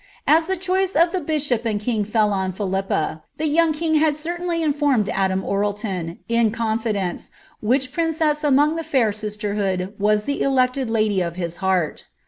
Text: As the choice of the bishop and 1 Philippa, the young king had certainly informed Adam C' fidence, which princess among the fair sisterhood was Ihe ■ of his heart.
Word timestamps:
As 0.25 0.47
the 0.47 0.57
choice 0.57 0.95
of 0.95 1.11
the 1.11 1.21
bishop 1.21 1.63
and 1.63 1.79
1 1.79 2.51
Philippa, 2.53 3.21
the 3.37 3.47
young 3.47 3.71
king 3.71 3.93
had 3.93 4.15
certainly 4.17 4.63
informed 4.63 5.07
Adam 5.09 5.41
C' 5.43 6.77
fidence, 6.81 7.29
which 7.59 7.91
princess 7.91 8.43
among 8.43 8.77
the 8.77 8.83
fair 8.83 9.11
sisterhood 9.11 9.93
was 9.99 10.27
Ihe 10.27 10.37
■ 10.37 11.27
of 11.27 11.35
his 11.35 11.57
heart. 11.57 12.07